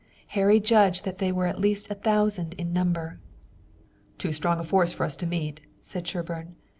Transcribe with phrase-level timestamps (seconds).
[0.29, 3.19] Harry judged that they were at least a thousand in number.
[4.17, 6.55] "Too strong a force for us to meet," said Sherburne.